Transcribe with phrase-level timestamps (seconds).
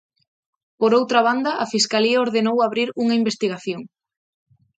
[0.79, 3.81] Por outra banda, a Fiscalía ordenou abrir unha investigación.